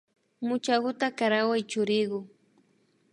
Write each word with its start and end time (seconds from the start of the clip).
Muchakuta 0.47 1.07
karaway 1.17 1.61
churiku 1.71 2.19